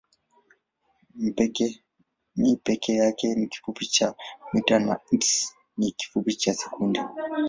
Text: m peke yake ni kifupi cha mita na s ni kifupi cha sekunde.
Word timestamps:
m 2.35 2.57
peke 2.65 2.93
yake 2.95 3.35
ni 3.35 3.47
kifupi 3.47 3.85
cha 3.87 4.15
mita 4.53 4.79
na 4.79 4.99
s 5.11 5.55
ni 5.77 5.91
kifupi 5.91 6.35
cha 6.35 6.53
sekunde. 6.53 6.99